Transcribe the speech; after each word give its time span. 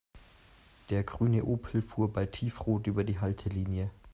Der 0.89 1.03
grüne 1.03 1.43
Opel 1.45 1.83
fuhr 1.83 2.11
bei 2.11 2.25
Tiefrot 2.25 2.87
über 2.87 3.03
die 3.03 3.19
Haltelinie. 3.19 3.91